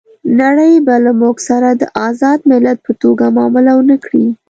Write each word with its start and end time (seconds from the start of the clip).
نړۍ 0.41 0.73
به 0.85 0.95
له 1.05 1.11
موږ 1.21 1.35
سره 1.49 1.67
د 1.71 1.83
آزاد 2.07 2.39
ملت 2.51 2.77
په 2.85 2.91
توګه 3.01 3.23
معامله 3.35 3.71
ونه 3.75 3.97
کړي. 4.05 4.25